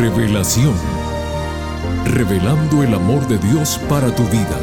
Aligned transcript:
Revelación. 0.00 0.72
Revelando 2.06 2.82
el 2.82 2.94
amor 2.94 3.28
de 3.28 3.36
Dios 3.36 3.78
para 3.86 4.10
tu 4.14 4.22
vida. 4.28 4.58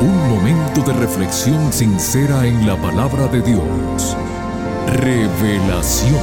Un 0.00 0.28
momento 0.30 0.82
de 0.82 0.92
reflexión 0.92 1.72
sincera 1.72 2.46
en 2.46 2.64
la 2.64 2.80
palabra 2.80 3.26
de 3.26 3.42
Dios. 3.42 4.16
Revelación. 4.86 6.14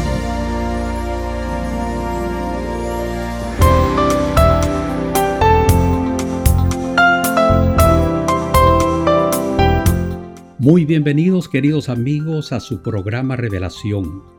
Muy 10.60 10.86
bienvenidos 10.86 11.50
queridos 11.50 11.90
amigos 11.90 12.54
a 12.54 12.62
su 12.62 12.82
programa 12.82 13.36
Revelación. 13.36 14.39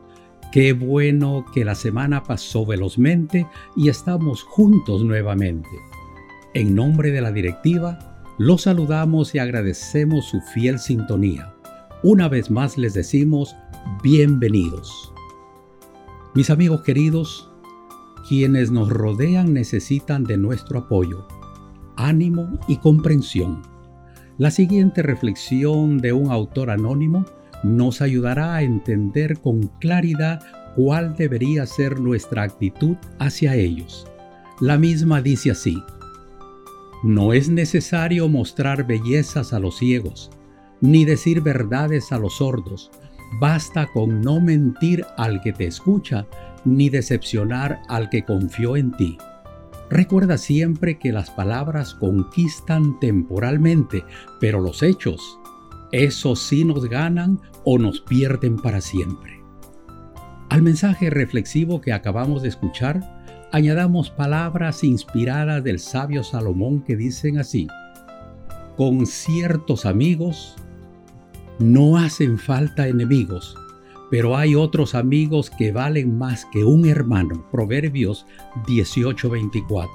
Qué 0.51 0.73
bueno 0.73 1.45
que 1.53 1.63
la 1.63 1.75
semana 1.75 2.23
pasó 2.23 2.65
velozmente 2.65 3.47
y 3.77 3.87
estamos 3.87 4.43
juntos 4.43 5.01
nuevamente. 5.03 5.69
En 6.53 6.75
nombre 6.75 7.11
de 7.11 7.21
la 7.21 7.31
directiva, 7.31 8.25
los 8.37 8.63
saludamos 8.63 9.33
y 9.33 9.39
agradecemos 9.39 10.25
su 10.25 10.41
fiel 10.41 10.79
sintonía. 10.79 11.53
Una 12.03 12.27
vez 12.27 12.51
más 12.51 12.77
les 12.77 12.93
decimos 12.93 13.55
bienvenidos. 14.03 15.13
Mis 16.35 16.49
amigos 16.49 16.81
queridos, 16.81 17.49
quienes 18.27 18.71
nos 18.71 18.89
rodean 18.89 19.53
necesitan 19.53 20.25
de 20.25 20.35
nuestro 20.35 20.79
apoyo, 20.79 21.25
ánimo 21.95 22.59
y 22.67 22.75
comprensión 22.75 23.61
la 24.41 24.49
siguiente 24.49 25.03
reflexión 25.03 25.99
de 25.99 26.13
un 26.13 26.31
autor 26.31 26.71
anónimo 26.71 27.25
nos 27.63 28.01
ayudará 28.01 28.55
a 28.55 28.63
entender 28.63 29.39
con 29.39 29.67
claridad 29.79 30.41
cuál 30.75 31.15
debería 31.15 31.65
ser 31.65 31.99
nuestra 31.99 32.43
actitud 32.43 32.95
hacia 33.19 33.55
ellos. 33.55 34.07
La 34.59 34.77
misma 34.77 35.21
dice 35.21 35.51
así, 35.51 35.81
no 37.03 37.33
es 37.33 37.49
necesario 37.49 38.29
mostrar 38.29 38.85
bellezas 38.85 39.53
a 39.53 39.59
los 39.59 39.77
ciegos, 39.77 40.29
ni 40.81 41.03
decir 41.03 41.41
verdades 41.41 42.11
a 42.11 42.19
los 42.19 42.37
sordos, 42.37 42.91
basta 43.39 43.87
con 43.87 44.21
no 44.21 44.39
mentir 44.39 45.05
al 45.17 45.41
que 45.41 45.53
te 45.53 45.65
escucha, 45.65 46.27
ni 46.63 46.89
decepcionar 46.89 47.81
al 47.87 48.09
que 48.09 48.23
confió 48.23 48.77
en 48.77 48.91
ti. 48.91 49.17
Recuerda 49.89 50.37
siempre 50.37 50.99
que 50.99 51.11
las 51.11 51.31
palabras 51.31 51.95
conquistan 51.95 52.99
temporalmente, 52.99 54.05
pero 54.39 54.61
los 54.61 54.83
hechos, 54.83 55.39
esos 55.91 56.39
sí 56.41 56.63
nos 56.63 56.87
ganan 56.87 57.39
o 57.63 57.77
nos 57.77 58.01
pierden 58.01 58.57
para 58.57 58.81
siempre. 58.81 59.41
Al 60.49 60.61
mensaje 60.61 61.09
reflexivo 61.09 61.79
que 61.81 61.93
acabamos 61.93 62.41
de 62.41 62.49
escuchar, 62.49 63.21
añadamos 63.51 64.09
palabras 64.09 64.83
inspiradas 64.83 65.63
del 65.63 65.79
sabio 65.79 66.23
Salomón 66.23 66.83
que 66.83 66.95
dicen 66.95 67.37
así, 67.37 67.67
con 68.77 69.05
ciertos 69.05 69.85
amigos 69.85 70.55
no 71.59 71.97
hacen 71.97 72.37
falta 72.37 72.87
enemigos, 72.87 73.55
pero 74.09 74.35
hay 74.35 74.55
otros 74.55 74.95
amigos 74.95 75.49
que 75.49 75.71
valen 75.71 76.17
más 76.17 76.45
que 76.51 76.65
un 76.65 76.85
hermano. 76.85 77.47
Proverbios 77.51 78.25
18:24. 78.67 79.89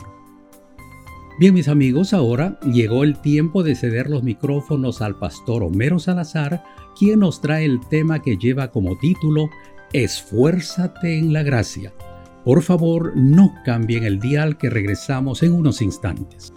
Bien 1.38 1.52
mis 1.52 1.68
amigos, 1.68 2.14
ahora 2.14 2.58
llegó 2.60 3.04
el 3.04 3.20
tiempo 3.20 3.62
de 3.62 3.74
ceder 3.74 4.08
los 4.08 4.22
micrófonos 4.22 5.02
al 5.02 5.18
pastor 5.18 5.62
Homero 5.62 5.98
Salazar, 5.98 6.64
quien 6.98 7.20
nos 7.20 7.40
trae 7.40 7.64
el 7.64 7.80
tema 7.88 8.22
que 8.22 8.36
lleva 8.36 8.70
como 8.70 8.98
título 8.98 9.50
Esfuérzate 9.92 11.18
en 11.18 11.32
la 11.32 11.42
gracia. 11.42 11.92
Por 12.44 12.62
favor, 12.62 13.12
no 13.16 13.54
cambien 13.64 14.04
el 14.04 14.20
dial 14.20 14.56
que 14.58 14.70
regresamos 14.70 15.42
en 15.42 15.52
unos 15.52 15.82
instantes. 15.82 16.52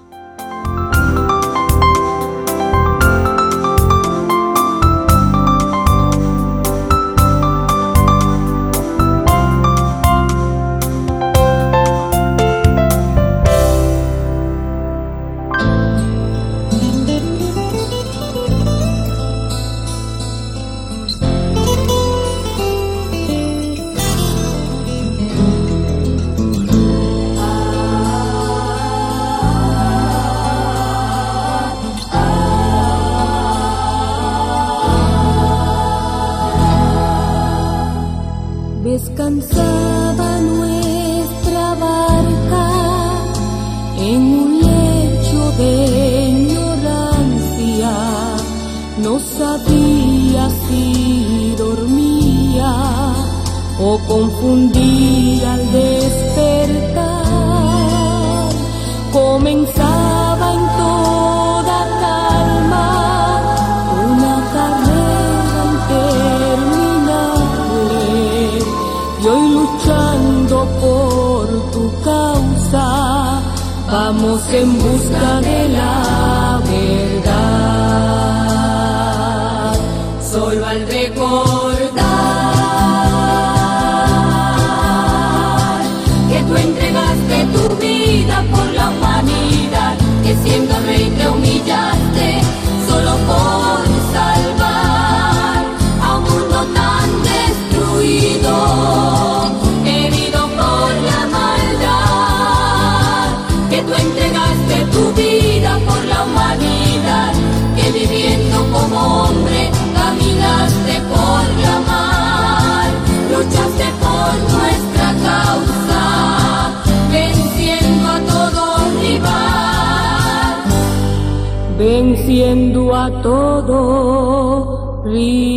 Venciendo 122.39 122.95
a 122.95 123.11
todo 123.21 125.03
rival. 125.03 125.48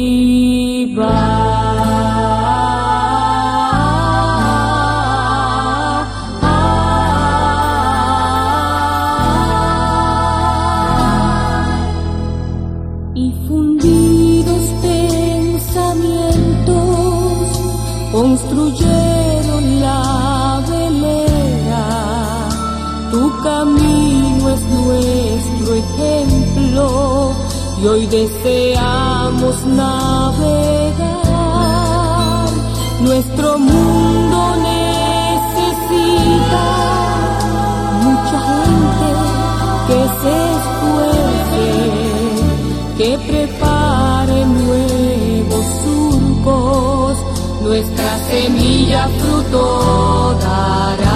Y 27.83 27.87
hoy 27.87 28.07
deseamos 28.07 29.67
navegar. 29.67 31.13
Nuestro 33.01 33.59
mundo 33.59 34.55
necesita 34.71 36.65
mucha 38.05 38.39
gente 38.51 39.09
que 39.89 40.01
se 40.21 40.35
esfuerce, 40.59 41.67
que 42.99 43.11
prepare 43.31 44.39
nuevos 44.47 45.67
surcos, 45.83 47.15
nuestra 47.63 48.11
semilla 48.31 49.03
fruto 49.19 50.37
dará. 50.41 51.12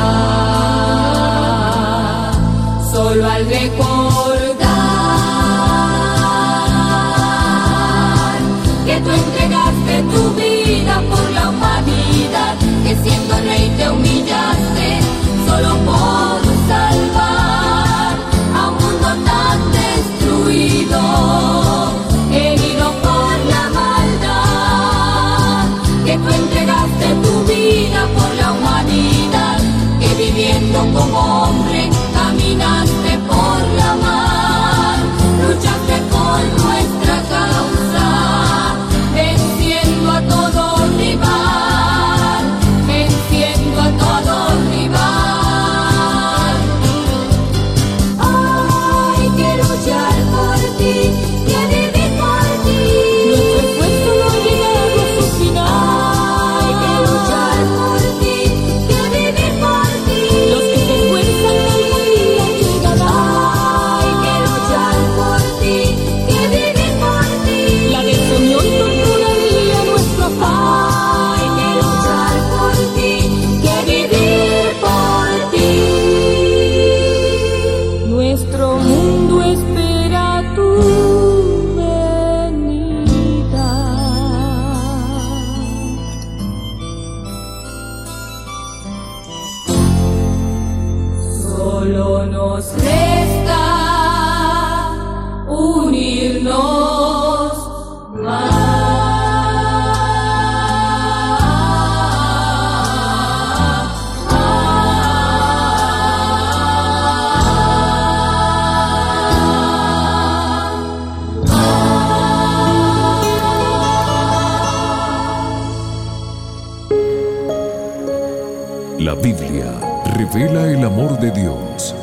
Biblia 119.23 120.03
revela 120.15 120.71
el 120.71 120.85
amor 120.85 121.19
de 121.19 121.31
Dios. 121.31 121.95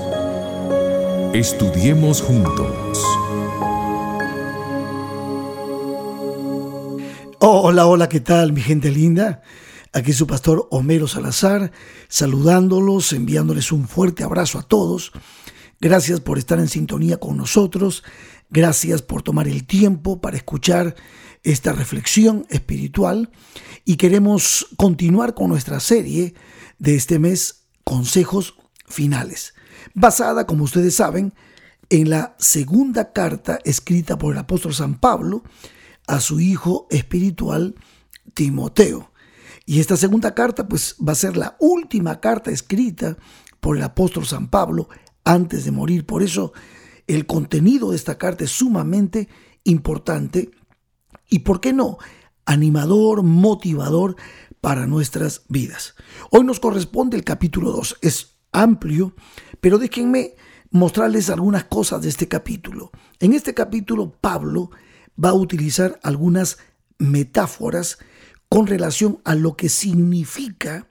Estudiemos 1.33 2.21
juntos. 2.21 2.97
Hola, 7.39 7.85
hola, 7.85 8.09
¿qué 8.09 8.19
tal 8.19 8.53
mi 8.53 8.61
gente 8.61 8.89
linda? 8.89 9.41
Aquí 9.93 10.11
su 10.13 10.27
pastor 10.27 10.67
Homero 10.71 11.07
Salazar, 11.07 11.71
saludándolos, 12.07 13.13
enviándoles 13.13 13.71
un 13.71 13.87
fuerte 13.87 14.23
abrazo 14.23 14.59
a 14.59 14.63
todos. 14.63 15.11
Gracias 15.79 16.19
por 16.19 16.37
estar 16.37 16.59
en 16.59 16.67
sintonía 16.67 17.17
con 17.17 17.37
nosotros. 17.37 18.03
Gracias 18.49 19.01
por 19.01 19.21
tomar 19.21 19.47
el 19.47 19.65
tiempo 19.65 20.19
para 20.19 20.37
escuchar 20.37 20.95
esta 21.43 21.73
reflexión 21.73 22.45
espiritual. 22.49 23.29
Y 23.85 23.97
queremos 23.97 24.67
continuar 24.77 25.33
con 25.33 25.49
nuestra 25.49 25.79
serie 25.79 26.33
de 26.83 26.95
este 26.95 27.17
mes, 27.17 27.63
Consejos 27.85 28.55
Finales, 28.87 29.53
basada, 29.93 30.45
como 30.45 30.65
ustedes 30.65 30.93
saben, 30.93 31.33
en 31.89 32.09
la 32.09 32.35
segunda 32.39 33.13
carta 33.13 33.59
escrita 33.63 34.17
por 34.17 34.33
el 34.33 34.39
apóstol 34.39 34.73
San 34.73 34.99
Pablo 34.99 35.43
a 36.07 36.19
su 36.19 36.41
hijo 36.41 36.87
espiritual 36.89 37.75
Timoteo. 38.33 39.11
Y 39.65 39.79
esta 39.79 39.95
segunda 39.95 40.35
carta 40.35 40.67
pues 40.67 40.97
va 40.97 41.13
a 41.13 41.15
ser 41.15 41.37
la 41.37 41.55
última 41.61 42.19
carta 42.19 42.51
escrita 42.51 43.17
por 43.61 43.77
el 43.77 43.83
apóstol 43.83 44.25
San 44.25 44.49
Pablo 44.49 44.89
antes 45.23 45.63
de 45.63 45.71
morir. 45.71 46.05
Por 46.05 46.21
eso 46.21 46.51
el 47.07 47.25
contenido 47.25 47.91
de 47.91 47.95
esta 47.95 48.17
carta 48.17 48.43
es 48.43 48.51
sumamente 48.51 49.29
importante 49.63 50.51
y, 51.29 51.39
¿por 51.39 51.61
qué 51.61 51.71
no?, 51.71 51.97
animador, 52.45 53.23
motivador 53.23 54.17
para 54.63 54.87
nuestras 54.87 55.41
vidas. 55.49 55.93
Hoy 56.31 56.45
nos 56.45 56.61
corresponde 56.61 57.17
el 57.17 57.25
capítulo 57.25 57.73
2. 57.73 57.97
Es 57.99 58.37
amplio, 58.53 59.13
pero 59.59 59.77
déjenme 59.77 60.35
mostrarles 60.71 61.29
algunas 61.29 61.65
cosas 61.65 62.01
de 62.01 62.07
este 62.07 62.29
capítulo. 62.29 62.89
En 63.19 63.33
este 63.33 63.53
capítulo 63.53 64.13
Pablo 64.21 64.71
va 65.21 65.31
a 65.31 65.33
utilizar 65.33 65.99
algunas 66.01 66.59
metáforas 66.97 67.97
con 68.47 68.65
relación 68.65 69.19
a 69.25 69.35
lo 69.35 69.57
que 69.57 69.67
significa 69.67 70.87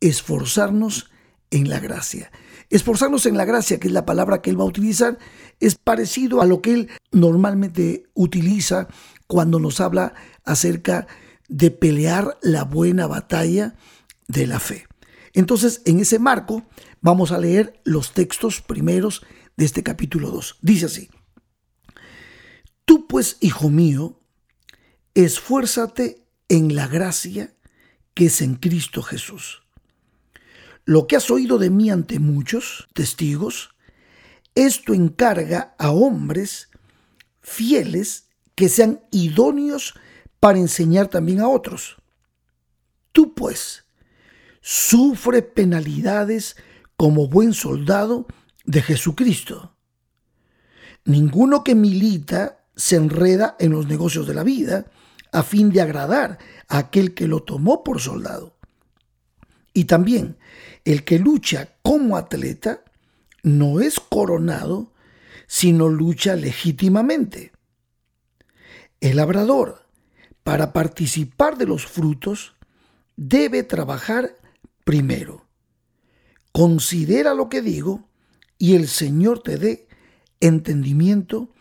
esforzarnos 0.00 1.08
en 1.50 1.70
la 1.70 1.80
gracia. 1.80 2.30
Esforzarnos 2.68 3.24
en 3.24 3.38
la 3.38 3.46
gracia, 3.46 3.80
que 3.80 3.88
es 3.88 3.94
la 3.94 4.04
palabra 4.04 4.42
que 4.42 4.50
él 4.50 4.60
va 4.60 4.64
a 4.64 4.68
utilizar, 4.68 5.16
es 5.58 5.74
parecido 5.74 6.42
a 6.42 6.46
lo 6.46 6.60
que 6.60 6.74
él 6.74 6.90
normalmente 7.12 8.04
utiliza 8.12 8.88
cuando 9.26 9.58
nos 9.58 9.80
habla 9.80 10.12
acerca 10.44 11.06
de 11.50 11.70
pelear 11.72 12.38
la 12.42 12.64
buena 12.64 13.06
batalla 13.06 13.74
de 14.28 14.46
la 14.46 14.60
fe. 14.60 14.86
Entonces, 15.34 15.82
en 15.84 15.98
ese 15.98 16.18
marco, 16.18 16.64
vamos 17.00 17.32
a 17.32 17.38
leer 17.38 17.80
los 17.84 18.12
textos 18.14 18.62
primeros 18.62 19.22
de 19.56 19.64
este 19.64 19.82
capítulo 19.82 20.30
2. 20.30 20.58
Dice 20.62 20.86
así, 20.86 21.10
Tú 22.84 23.06
pues, 23.06 23.36
hijo 23.40 23.68
mío, 23.68 24.20
esfuérzate 25.14 26.24
en 26.48 26.74
la 26.74 26.86
gracia 26.86 27.54
que 28.14 28.26
es 28.26 28.40
en 28.42 28.54
Cristo 28.54 29.02
Jesús. 29.02 29.62
Lo 30.84 31.06
que 31.06 31.16
has 31.16 31.30
oído 31.30 31.58
de 31.58 31.70
mí 31.70 31.90
ante 31.90 32.18
muchos 32.18 32.88
testigos, 32.94 33.70
esto 34.54 34.94
encarga 34.94 35.74
a 35.78 35.90
hombres 35.90 36.68
fieles 37.40 38.28
que 38.54 38.68
sean 38.68 39.00
idóneos 39.10 39.94
para 40.40 40.58
enseñar 40.58 41.08
también 41.08 41.40
a 41.40 41.48
otros. 41.48 41.96
Tú 43.12 43.34
pues, 43.34 43.84
sufre 44.60 45.42
penalidades 45.42 46.56
como 46.96 47.28
buen 47.28 47.52
soldado 47.52 48.26
de 48.64 48.82
Jesucristo. 48.82 49.76
Ninguno 51.04 51.64
que 51.64 51.74
milita 51.74 52.64
se 52.76 52.96
enreda 52.96 53.56
en 53.58 53.72
los 53.72 53.86
negocios 53.86 54.26
de 54.26 54.34
la 54.34 54.42
vida 54.42 54.86
a 55.32 55.42
fin 55.42 55.70
de 55.70 55.80
agradar 55.80 56.38
a 56.68 56.78
aquel 56.78 57.14
que 57.14 57.28
lo 57.28 57.42
tomó 57.42 57.84
por 57.84 58.00
soldado. 58.00 58.56
Y 59.72 59.84
también 59.84 60.38
el 60.84 61.04
que 61.04 61.18
lucha 61.18 61.76
como 61.82 62.16
atleta 62.16 62.84
no 63.42 63.80
es 63.80 64.00
coronado, 64.00 64.92
sino 65.46 65.88
lucha 65.88 66.36
legítimamente. 66.36 67.52
El 69.00 69.16
labrador, 69.16 69.86
para 70.42 70.72
participar 70.72 71.58
de 71.58 71.66
los 71.66 71.86
frutos, 71.86 72.54
debe 73.16 73.62
trabajar 73.62 74.34
primero. 74.84 75.46
Considera 76.52 77.34
lo 77.34 77.48
que 77.48 77.62
digo 77.62 78.08
y 78.58 78.74
el 78.74 78.88
Señor 78.88 79.42
te 79.42 79.56
dé 79.56 79.88
entendimiento 80.40 81.52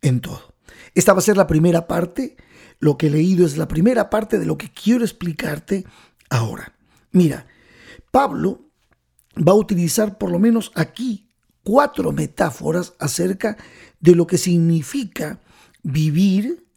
en 0.00 0.20
todo. 0.20 0.54
Esta 0.94 1.12
va 1.12 1.18
a 1.18 1.22
ser 1.22 1.36
la 1.36 1.46
primera 1.46 1.86
parte. 1.86 2.36
Lo 2.78 2.96
que 2.96 3.08
he 3.08 3.10
leído 3.10 3.44
es 3.44 3.56
la 3.56 3.68
primera 3.68 4.10
parte 4.10 4.38
de 4.38 4.46
lo 4.46 4.56
que 4.56 4.70
quiero 4.70 5.04
explicarte 5.04 5.84
ahora. 6.30 6.76
Mira, 7.10 7.46
Pablo 8.10 8.70
va 9.36 9.52
a 9.52 9.56
utilizar 9.56 10.18
por 10.18 10.30
lo 10.30 10.38
menos 10.38 10.72
aquí 10.74 11.28
cuatro 11.62 12.12
metáforas 12.12 12.94
acerca 12.98 13.56
de 14.00 14.14
lo 14.14 14.26
que 14.26 14.38
significa 14.38 15.40
vivir 15.82 16.67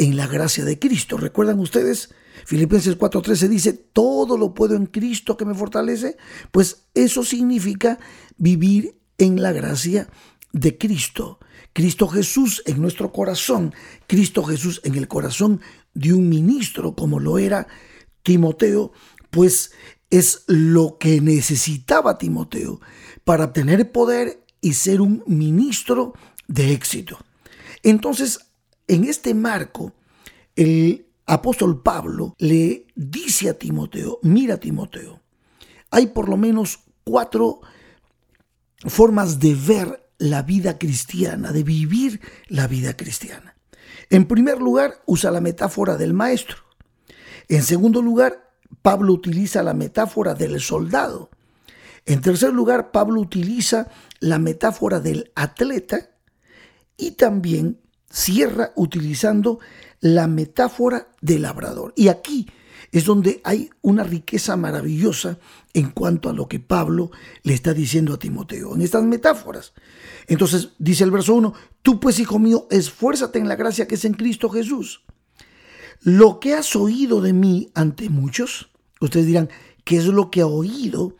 en 0.00 0.16
la 0.16 0.26
gracia 0.26 0.64
de 0.64 0.78
Cristo. 0.78 1.18
¿Recuerdan 1.18 1.58
ustedes? 1.58 2.08
Filipenses 2.46 2.96
4:13 2.98 3.48
dice, 3.48 3.72
todo 3.74 4.38
lo 4.38 4.54
puedo 4.54 4.74
en 4.74 4.86
Cristo 4.86 5.36
que 5.36 5.44
me 5.44 5.54
fortalece. 5.54 6.16
Pues 6.50 6.86
eso 6.94 7.22
significa 7.22 7.98
vivir 8.38 8.98
en 9.18 9.42
la 9.42 9.52
gracia 9.52 10.08
de 10.52 10.78
Cristo. 10.78 11.38
Cristo 11.74 12.08
Jesús 12.08 12.62
en 12.64 12.80
nuestro 12.80 13.12
corazón, 13.12 13.74
Cristo 14.06 14.42
Jesús 14.42 14.80
en 14.84 14.94
el 14.94 15.06
corazón 15.06 15.60
de 15.92 16.14
un 16.14 16.30
ministro 16.30 16.96
como 16.96 17.20
lo 17.20 17.36
era 17.38 17.68
Timoteo, 18.22 18.92
pues 19.28 19.72
es 20.08 20.44
lo 20.46 20.96
que 20.98 21.20
necesitaba 21.20 22.16
Timoteo 22.16 22.80
para 23.24 23.52
tener 23.52 23.92
poder 23.92 24.46
y 24.62 24.72
ser 24.72 25.02
un 25.02 25.22
ministro 25.26 26.14
de 26.48 26.72
éxito. 26.72 27.18
Entonces, 27.82 28.49
en 28.90 29.04
este 29.04 29.34
marco, 29.34 29.92
el 30.56 31.06
apóstol 31.24 31.80
Pablo 31.80 32.34
le 32.38 32.86
dice 32.96 33.48
a 33.48 33.54
Timoteo, 33.54 34.18
mira 34.22 34.58
Timoteo, 34.58 35.20
hay 35.92 36.08
por 36.08 36.28
lo 36.28 36.36
menos 36.36 36.80
cuatro 37.04 37.60
formas 38.84 39.38
de 39.38 39.54
ver 39.54 40.10
la 40.18 40.42
vida 40.42 40.76
cristiana, 40.76 41.52
de 41.52 41.62
vivir 41.62 42.20
la 42.48 42.66
vida 42.66 42.96
cristiana. 42.96 43.54
En 44.10 44.26
primer 44.26 44.58
lugar, 44.58 45.02
usa 45.06 45.30
la 45.30 45.40
metáfora 45.40 45.96
del 45.96 46.12
maestro. 46.12 46.56
En 47.48 47.62
segundo 47.62 48.02
lugar, 48.02 48.50
Pablo 48.82 49.12
utiliza 49.12 49.62
la 49.62 49.72
metáfora 49.72 50.34
del 50.34 50.60
soldado. 50.60 51.30
En 52.06 52.22
tercer 52.22 52.52
lugar, 52.52 52.90
Pablo 52.90 53.20
utiliza 53.20 53.86
la 54.18 54.40
metáfora 54.40 54.98
del 54.98 55.30
atleta 55.36 56.10
y 56.96 57.12
también 57.12 57.78
cierra 58.10 58.72
utilizando 58.76 59.60
la 60.00 60.26
metáfora 60.26 61.08
del 61.20 61.42
labrador. 61.42 61.92
Y 61.96 62.08
aquí 62.08 62.48
es 62.92 63.04
donde 63.04 63.40
hay 63.44 63.70
una 63.82 64.02
riqueza 64.02 64.56
maravillosa 64.56 65.38
en 65.72 65.90
cuanto 65.90 66.28
a 66.28 66.32
lo 66.32 66.48
que 66.48 66.58
Pablo 66.58 67.10
le 67.42 67.54
está 67.54 67.72
diciendo 67.72 68.14
a 68.14 68.18
Timoteo, 68.18 68.74
en 68.74 68.82
estas 68.82 69.04
metáforas. 69.04 69.72
Entonces 70.26 70.70
dice 70.78 71.04
el 71.04 71.10
verso 71.10 71.34
1, 71.34 71.54
tú 71.82 72.00
pues 72.00 72.18
hijo 72.18 72.38
mío, 72.38 72.66
esfuérzate 72.70 73.38
en 73.38 73.48
la 73.48 73.56
gracia 73.56 73.86
que 73.86 73.94
es 73.94 74.04
en 74.04 74.14
Cristo 74.14 74.48
Jesús. 74.48 75.02
Lo 76.02 76.40
que 76.40 76.54
has 76.54 76.74
oído 76.74 77.20
de 77.20 77.32
mí 77.32 77.70
ante 77.74 78.08
muchos, 78.08 78.70
ustedes 79.00 79.26
dirán, 79.26 79.50
¿qué 79.84 79.98
es 79.98 80.06
lo 80.06 80.30
que 80.30 80.40
ha 80.40 80.46
oído 80.46 81.16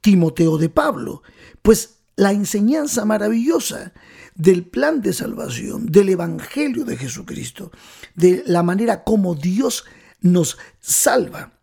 Timoteo 0.00 0.58
de 0.58 0.68
Pablo? 0.68 1.22
Pues 1.62 1.97
la 2.18 2.32
enseñanza 2.32 3.04
maravillosa 3.04 3.92
del 4.34 4.66
plan 4.66 5.00
de 5.02 5.12
salvación, 5.12 5.86
del 5.86 6.08
Evangelio 6.08 6.84
de 6.84 6.96
Jesucristo, 6.96 7.70
de 8.16 8.42
la 8.44 8.64
manera 8.64 9.04
como 9.04 9.36
Dios 9.36 9.84
nos 10.20 10.58
salva. 10.80 11.60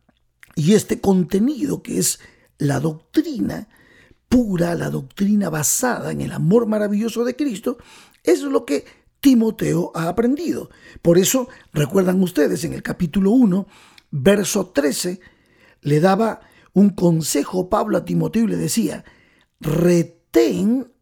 Y 0.55 0.73
este 0.73 1.01
contenido 1.01 1.83
que 1.83 1.99
es 1.99 2.19
la 2.57 2.79
doctrina 2.79 3.67
pura, 4.29 4.75
la 4.75 4.89
doctrina 4.89 5.49
basada 5.49 6.13
en 6.13 6.21
el 6.21 6.31
amor 6.31 6.67
maravilloso 6.67 7.25
de 7.25 7.35
Cristo, 7.35 7.77
es 8.23 8.41
lo 8.41 8.63
que 8.63 8.85
Timoteo 9.19 9.91
ha 9.93 10.07
aprendido. 10.07 10.69
Por 11.01 11.17
eso, 11.17 11.49
recuerdan 11.73 12.23
ustedes, 12.23 12.63
en 12.63 12.71
el 12.71 12.81
capítulo 12.81 13.31
1, 13.31 13.67
verso 14.11 14.67
13, 14.67 15.19
le 15.81 15.99
daba 15.99 16.39
un 16.71 16.91
consejo 16.91 17.69
Pablo 17.69 17.97
a 17.97 18.05
Timoteo 18.05 18.45
y 18.45 18.47
le 18.47 18.55
decía, 18.55 19.03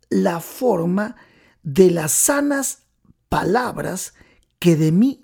la 0.09 0.39
forma 0.39 1.15
de 1.63 1.89
las 1.89 2.11
sanas 2.11 2.83
palabras 3.29 4.13
que 4.59 4.75
de 4.75 4.91
mí 4.91 5.21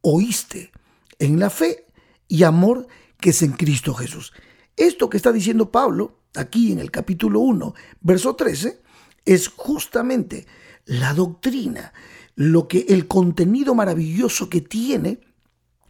oíste 0.00 0.72
en 1.20 1.38
la 1.38 1.50
fe 1.50 1.86
y 2.26 2.42
amor 2.42 2.88
que 3.20 3.30
es 3.30 3.42
en 3.42 3.52
Cristo 3.52 3.94
Jesús. 3.94 4.32
Esto 4.76 5.08
que 5.08 5.16
está 5.16 5.30
diciendo 5.30 5.70
Pablo 5.70 6.18
aquí 6.34 6.72
en 6.72 6.80
el 6.80 6.90
capítulo 6.90 7.38
1, 7.40 7.74
verso 8.00 8.34
13, 8.34 8.82
es 9.24 9.46
justamente 9.48 10.46
la 10.84 11.14
doctrina, 11.14 11.92
lo 12.34 12.66
que 12.66 12.86
el 12.88 13.06
contenido 13.06 13.76
maravilloso 13.76 14.50
que 14.50 14.62
tiene 14.62 15.20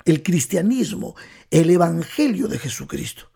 el 0.04 0.22
cristianismo, 0.22 1.16
el 1.50 1.70
evangelio 1.70 2.46
de 2.46 2.58
Jesucristo. 2.58 3.30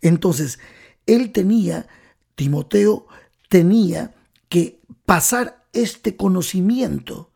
Entonces, 0.00 0.58
él 1.04 1.32
tenía, 1.32 1.86
Timoteo 2.34 3.06
tenía 3.48 4.14
que 4.48 4.80
pasar 5.04 5.66
este 5.72 6.16
conocimiento 6.16 7.32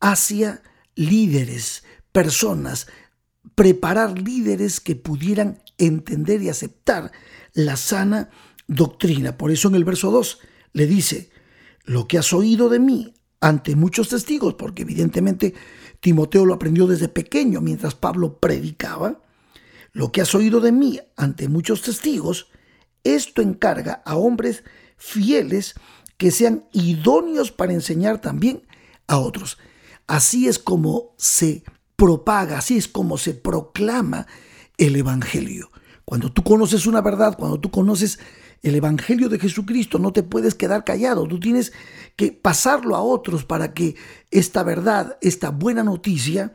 hacia 0.00 0.62
líderes, 0.94 1.84
personas, 2.12 2.88
preparar 3.54 4.18
líderes 4.18 4.80
que 4.80 4.96
pudieran 4.96 5.62
entender 5.78 6.42
y 6.42 6.48
aceptar 6.48 7.12
la 7.52 7.76
sana 7.76 8.30
doctrina. 8.66 9.36
Por 9.36 9.50
eso 9.50 9.68
en 9.68 9.74
el 9.74 9.84
verso 9.84 10.10
2 10.10 10.38
le 10.72 10.86
dice, 10.86 11.30
lo 11.84 12.06
que 12.06 12.18
has 12.18 12.32
oído 12.32 12.68
de 12.68 12.78
mí 12.78 13.14
ante 13.40 13.76
muchos 13.76 14.08
testigos, 14.08 14.54
porque 14.54 14.82
evidentemente 14.82 15.54
Timoteo 16.00 16.44
lo 16.44 16.54
aprendió 16.54 16.86
desde 16.86 17.08
pequeño 17.08 17.60
mientras 17.60 17.94
Pablo 17.94 18.38
predicaba, 18.38 19.20
lo 19.92 20.12
que 20.12 20.20
has 20.20 20.34
oído 20.34 20.60
de 20.60 20.72
mí 20.72 21.00
ante 21.16 21.48
muchos 21.48 21.82
testigos, 21.82 22.48
esto 23.02 23.42
encarga 23.42 24.02
a 24.04 24.16
hombres 24.16 24.62
fieles 25.00 25.74
que 26.18 26.30
sean 26.30 26.66
idóneos 26.72 27.50
para 27.50 27.72
enseñar 27.72 28.20
también 28.20 28.62
a 29.08 29.18
otros. 29.18 29.58
Así 30.06 30.46
es 30.46 30.58
como 30.58 31.14
se 31.16 31.64
propaga, 31.96 32.58
así 32.58 32.76
es 32.76 32.86
como 32.86 33.16
se 33.16 33.34
proclama 33.34 34.26
el 34.76 34.94
Evangelio. 34.96 35.70
Cuando 36.04 36.30
tú 36.30 36.42
conoces 36.42 36.86
una 36.86 37.00
verdad, 37.00 37.36
cuando 37.38 37.58
tú 37.58 37.70
conoces 37.70 38.18
el 38.62 38.74
Evangelio 38.74 39.30
de 39.30 39.38
Jesucristo, 39.38 39.98
no 39.98 40.12
te 40.12 40.22
puedes 40.22 40.54
quedar 40.54 40.84
callado, 40.84 41.26
tú 41.26 41.40
tienes 41.40 41.72
que 42.16 42.32
pasarlo 42.32 42.94
a 42.96 43.00
otros 43.00 43.44
para 43.44 43.72
que 43.72 43.96
esta 44.30 44.62
verdad, 44.62 45.16
esta 45.22 45.50
buena 45.50 45.82
noticia, 45.82 46.52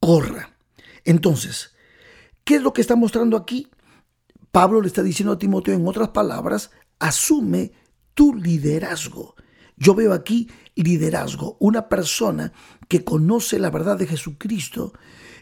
corra. 0.00 0.56
Entonces, 1.04 1.74
¿qué 2.44 2.54
es 2.56 2.62
lo 2.62 2.72
que 2.72 2.80
está 2.80 2.96
mostrando 2.96 3.36
aquí? 3.36 3.68
Pablo 4.50 4.80
le 4.80 4.86
está 4.86 5.02
diciendo 5.02 5.32
a 5.32 5.38
Timoteo, 5.38 5.74
en 5.74 5.86
otras 5.86 6.08
palabras, 6.08 6.70
asume 6.98 7.72
tu 8.14 8.34
liderazgo. 8.34 9.34
Yo 9.76 9.94
veo 9.94 10.12
aquí 10.12 10.48
liderazgo. 10.74 11.56
Una 11.60 11.88
persona 11.88 12.52
que 12.88 13.04
conoce 13.04 13.58
la 13.58 13.70
verdad 13.70 13.98
de 13.98 14.06
Jesucristo 14.06 14.92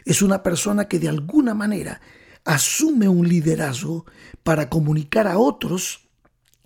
es 0.05 0.21
una 0.21 0.43
persona 0.43 0.87
que 0.87 0.99
de 0.99 1.09
alguna 1.09 1.53
manera 1.53 2.01
asume 2.43 3.07
un 3.07 3.27
liderazgo 3.27 4.05
para 4.43 4.69
comunicar 4.69 5.27
a 5.27 5.37
otros 5.37 6.09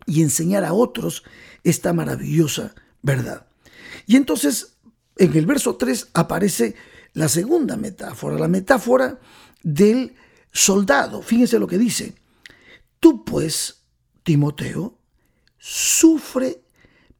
y 0.06 0.22
enseñar 0.22 0.64
a 0.64 0.74
otros 0.74 1.24
esta 1.64 1.92
maravillosa 1.92 2.76
verdad. 3.02 3.48
Y 4.06 4.16
entonces 4.16 4.78
en 5.18 5.36
el 5.36 5.46
verso 5.46 5.76
3 5.76 6.10
aparece 6.14 6.76
la 7.14 7.30
segunda 7.30 7.78
metáfora, 7.78 8.38
la 8.38 8.48
metáfora 8.48 9.20
del 9.64 10.16
soldado. 10.52 11.22
Fíjense 11.22 11.60
lo 11.60 11.68
que 11.68 11.78
dice. 11.78 12.16
Tú 13.00 13.24
pues, 13.24 13.86
Timoteo, 14.24 14.98
sufre 15.68 16.62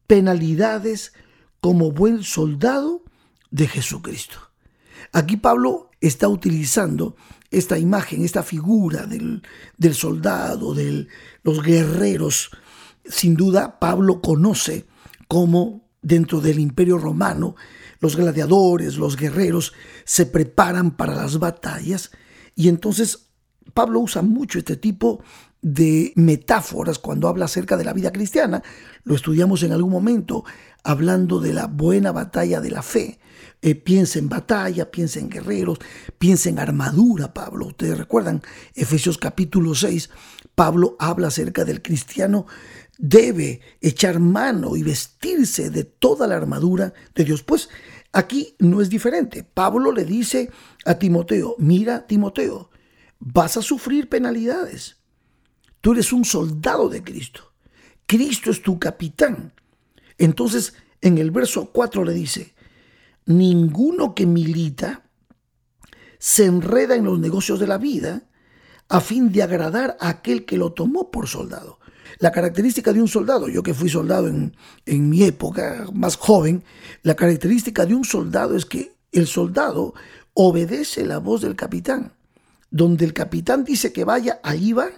penalidades 0.06 1.14
como 1.60 1.92
buen 1.92 2.22
soldado 2.22 3.04
de 3.50 3.68
Jesucristo. 3.68 4.38
Aquí 5.14 5.36
Pablo 5.36 5.90
está 6.00 6.28
utilizando 6.28 7.16
esta 7.50 7.80
imagen, 7.80 8.24
esta 8.24 8.44
figura 8.44 9.08
del, 9.08 9.42
soldado, 9.96 10.76
de 10.76 11.08
los 11.42 11.64
guerreros. 11.64 12.52
Sin 13.04 13.34
duda, 13.34 13.80
Pablo 13.80 14.22
conoce 14.22 14.86
cómo 15.28 15.90
dentro 16.04 16.40
del 16.40 16.60
imperio 16.60 17.00
romano 17.00 17.56
los 18.00 18.16
gladiadores, 18.16 18.98
los 18.98 19.18
guerreros 19.18 19.74
se 20.04 20.28
preparan 20.28 20.92
para 20.92 21.16
las 21.16 21.40
batallas 21.40 22.12
y 22.54 22.70
entonces 22.70 23.30
Pablo 23.74 24.02
usa 24.02 24.22
mucho 24.22 24.60
este 24.60 24.78
tipo 24.78 25.24
de 25.66 26.14
metáforas 26.16 27.00
cuando 27.00 27.28
habla 27.28 27.46
acerca 27.46 27.76
de 27.76 27.84
la 27.84 27.94
vida 27.94 28.12
cristiana. 28.12 28.62
Lo 29.04 29.16
estudiamos 29.16 29.64
en 29.64 29.72
algún 29.72 29.92
momento 29.92 30.46
hablando 30.84 31.40
de 31.40 31.54
la 31.54 31.66
buena 31.66 32.12
batalla 32.12 32.62
de 32.62 32.70
la 32.70 32.84
fe. 32.84 33.18
Eh, 33.64 33.74
piensa 33.74 34.20
en 34.20 34.30
batalla, 34.30 34.92
piensa 34.92 35.20
en 35.20 35.28
guerreros, 35.28 35.80
piensa 36.20 36.50
en 36.50 36.60
armadura, 36.60 37.34
Pablo. 37.34 37.66
Ustedes 37.66 37.98
recuerdan, 37.98 38.44
Efesios 38.76 39.18
capítulo 39.18 39.74
6, 39.74 40.12
Pablo 40.54 40.98
habla 41.00 41.30
acerca 41.30 41.66
del 41.66 41.82
cristiano 41.82 42.46
debe 43.00 43.60
echar 43.82 44.20
mano 44.20 44.76
y 44.76 44.84
vestirse 44.84 45.72
de 45.72 45.84
toda 45.84 46.28
la 46.28 46.36
armadura 46.36 46.94
de 47.16 47.26
Dios. 47.26 47.42
Pues 47.42 47.70
aquí 48.14 48.56
no 48.60 48.82
es 48.82 48.90
diferente. 48.90 49.44
Pablo 49.44 49.92
le 49.92 50.06
dice 50.06 50.52
a 50.86 50.94
Timoteo, 50.94 51.56
mira 51.58 52.06
Timoteo, 52.06 52.70
vas 53.20 53.58
a 53.58 53.64
sufrir 53.64 54.10
penalidades. 54.10 54.98
Tú 55.86 55.92
eres 55.92 56.12
un 56.12 56.26
soldado 56.26 56.90
de 56.90 57.04
Cristo. 57.04 57.54
Cristo 58.08 58.50
es 58.50 58.64
tu 58.64 58.80
capitán. 58.80 59.54
Entonces, 60.18 60.74
en 61.00 61.20
el 61.20 61.30
verso 61.30 61.70
4 61.72 62.04
le 62.04 62.14
dice, 62.16 62.56
ninguno 63.28 64.16
que 64.16 64.26
milita 64.26 65.04
se 66.18 66.46
enreda 66.46 66.96
en 66.96 67.06
los 67.06 67.20
negocios 67.20 67.60
de 67.60 67.68
la 67.68 67.78
vida 67.78 68.24
a 68.90 69.00
fin 69.00 69.32
de 69.32 69.44
agradar 69.44 69.96
a 70.00 70.10
aquel 70.10 70.46
que 70.46 70.58
lo 70.58 70.74
tomó 70.74 71.12
por 71.12 71.28
soldado. 71.28 71.78
La 72.18 72.32
característica 72.32 72.92
de 72.92 73.04
un 73.04 73.08
soldado, 73.08 73.48
yo 73.48 73.62
que 73.62 73.76
fui 73.76 73.88
soldado 73.88 74.28
en, 74.28 74.58
en 74.88 75.08
mi 75.08 75.22
época 75.22 75.86
más 75.94 76.16
joven, 76.16 76.64
la 77.04 77.16
característica 77.16 77.86
de 77.86 77.94
un 77.94 78.06
soldado 78.06 78.56
es 78.56 78.66
que 78.66 78.96
el 79.12 79.28
soldado 79.28 79.94
obedece 80.34 81.06
la 81.06 81.20
voz 81.20 81.42
del 81.42 81.56
capitán. 81.56 82.14
Donde 82.72 83.06
el 83.06 83.14
capitán 83.14 83.64
dice 83.64 83.94
que 83.94 84.04
vaya, 84.04 84.40
ahí 84.42 84.74
va. 84.74 84.90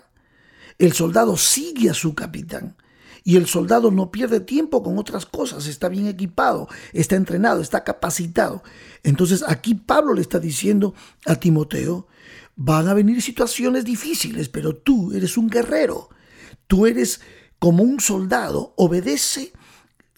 El 0.78 0.94
soldado 0.94 1.38
sigue 1.38 1.90
a 1.90 1.94
su 1.94 2.14
capitán. 2.14 2.76
Y 3.24 3.36
el 3.36 3.46
soldado 3.46 3.92
no 3.92 4.10
pierde 4.10 4.40
tiempo 4.40 4.82
con 4.82 4.98
otras 4.98 5.26
cosas, 5.26 5.68
está 5.68 5.90
bien 5.90 6.08
equipado, 6.08 6.70
está 6.94 7.18
entrenado, 7.18 7.60
está 7.60 7.84
capacitado. 7.84 8.64
Entonces 9.04 9.44
aquí 9.46 9.76
Pablo 9.76 10.14
le 10.14 10.22
está 10.22 10.40
diciendo 10.40 10.94
a 11.26 11.36
Timoteo, 11.36 12.08
van 12.56 12.88
a 12.88 12.94
venir 12.94 13.22
situaciones 13.22 13.84
difíciles, 13.84 14.48
pero 14.48 14.78
tú 14.78 15.12
eres 15.12 15.36
un 15.38 15.50
guerrero, 15.50 16.08
tú 16.68 16.86
eres 16.86 17.20
como 17.60 17.84
un 17.84 18.00
soldado, 18.00 18.74
obedece, 18.78 19.52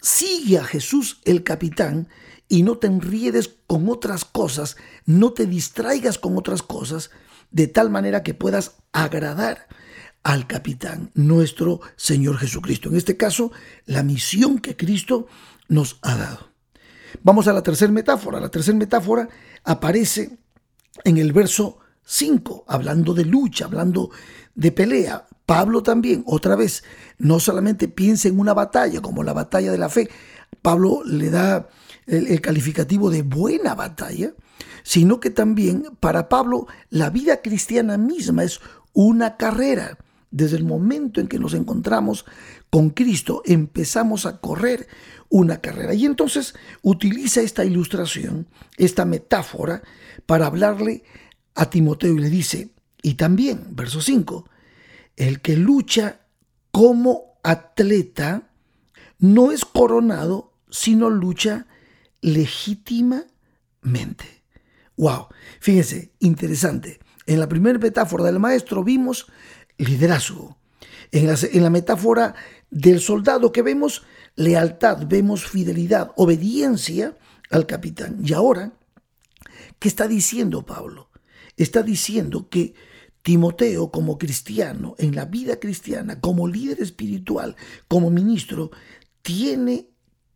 sigue 0.00 0.58
a 0.58 0.64
Jesús 0.64 1.20
el 1.24 1.42
capitán 1.42 2.06
y 2.48 2.62
no 2.62 2.78
te 2.78 2.86
enriedes 2.86 3.56
con 3.66 3.88
otras 3.88 4.24
cosas, 4.24 4.76
no 5.04 5.32
te 5.32 5.46
distraigas 5.46 6.16
con 6.16 6.38
otras 6.38 6.62
cosas, 6.62 7.10
de 7.50 7.66
tal 7.66 7.90
manera 7.90 8.22
que 8.22 8.34
puedas 8.34 8.76
agradar 8.92 9.66
al 10.22 10.46
capitán, 10.46 11.10
nuestro 11.14 11.80
Señor 11.96 12.38
Jesucristo. 12.38 12.88
En 12.88 12.96
este 12.96 13.16
caso, 13.16 13.52
la 13.86 14.02
misión 14.02 14.58
que 14.58 14.76
Cristo 14.76 15.26
nos 15.68 15.98
ha 16.02 16.16
dado. 16.16 16.50
Vamos 17.22 17.48
a 17.48 17.52
la 17.52 17.62
tercera 17.62 17.92
metáfora. 17.92 18.40
La 18.40 18.50
tercera 18.50 18.76
metáfora 18.76 19.28
aparece 19.64 20.38
en 21.04 21.18
el 21.18 21.32
verso 21.32 21.78
5, 22.04 22.64
hablando 22.68 23.14
de 23.14 23.24
lucha, 23.24 23.64
hablando 23.64 24.10
de 24.54 24.72
pelea. 24.72 25.26
Pablo 25.46 25.82
también, 25.82 26.22
otra 26.26 26.54
vez, 26.54 26.84
no 27.18 27.40
solamente 27.40 27.88
piensa 27.88 28.28
en 28.28 28.38
una 28.38 28.54
batalla 28.54 29.00
como 29.00 29.22
la 29.22 29.32
batalla 29.32 29.72
de 29.72 29.78
la 29.78 29.88
fe, 29.88 30.08
Pablo 30.62 31.02
le 31.04 31.30
da 31.30 31.68
el, 32.06 32.26
el 32.28 32.40
calificativo 32.40 33.10
de 33.10 33.22
buena 33.22 33.74
batalla, 33.74 34.32
sino 34.82 35.18
que 35.18 35.30
también 35.30 35.96
para 35.98 36.28
Pablo 36.28 36.66
la 36.90 37.10
vida 37.10 37.40
cristiana 37.42 37.96
misma 37.96 38.44
es 38.44 38.60
una 38.92 39.36
carrera 39.36 39.98
desde 40.30 40.56
el 40.56 40.64
momento 40.64 41.20
en 41.20 41.28
que 41.28 41.38
nos 41.38 41.54
encontramos 41.54 42.24
con 42.70 42.90
Cristo, 42.90 43.42
empezamos 43.44 44.26
a 44.26 44.40
correr 44.40 44.86
una 45.28 45.60
carrera. 45.60 45.94
Y 45.94 46.06
entonces 46.06 46.54
utiliza 46.82 47.40
esta 47.40 47.64
ilustración, 47.64 48.48
esta 48.76 49.04
metáfora, 49.04 49.82
para 50.26 50.46
hablarle 50.46 51.04
a 51.54 51.68
Timoteo 51.68 52.14
y 52.14 52.20
le 52.20 52.30
dice, 52.30 52.70
y 53.02 53.14
también, 53.14 53.68
verso 53.70 54.00
5, 54.00 54.48
el 55.16 55.40
que 55.40 55.56
lucha 55.56 56.20
como 56.70 57.38
atleta 57.42 58.50
no 59.18 59.52
es 59.52 59.64
coronado, 59.64 60.54
sino 60.70 61.10
lucha 61.10 61.66
legítimamente. 62.20 64.44
Wow, 64.96 65.28
fíjense, 65.60 66.12
interesante. 66.20 67.00
En 67.26 67.40
la 67.40 67.48
primera 67.48 67.78
metáfora 67.78 68.24
del 68.24 68.38
maestro 68.38 68.84
vimos 68.84 69.26
liderazgo. 69.84 70.56
En 71.12 71.62
la, 71.62 71.70
metáfora 71.70 72.34
del 72.70 73.00
soldado 73.00 73.50
que 73.50 73.62
vemos 73.62 74.04
lealtad, 74.36 75.06
vemos 75.06 75.46
fidelidad, 75.46 76.12
obediencia 76.16 77.16
al 77.50 77.66
capitán. 77.66 78.20
Y 78.24 78.32
ahora, 78.32 78.72
¿qué 79.78 79.88
está 79.88 80.06
diciendo 80.06 80.64
Pablo? 80.64 81.10
Está 81.56 81.82
diciendo 81.82 82.48
que 82.48 82.74
Timoteo 83.22 83.90
como 83.90 84.18
cristiano, 84.18 84.94
en 84.98 85.14
la 85.14 85.24
vida 85.24 85.58
cristiana, 85.58 86.20
como 86.20 86.46
líder 86.46 86.80
espiritual, 86.80 87.56
como 87.88 88.10
ministro, 88.10 88.70
tiene 89.22 89.88